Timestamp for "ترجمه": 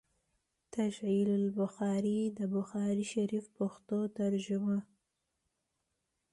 4.19-4.77